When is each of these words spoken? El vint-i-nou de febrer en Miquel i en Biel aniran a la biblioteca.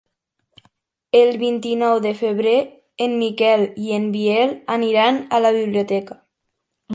El 1.19 1.35
vint-i-nou 1.41 1.99
de 2.05 2.13
febrer 2.21 2.55
en 3.07 3.13
Miquel 3.25 3.67
i 3.89 3.93
en 3.99 4.09
Biel 4.17 4.57
aniran 4.79 5.21
a 5.39 5.43
la 5.47 5.53
biblioteca. 5.61 6.19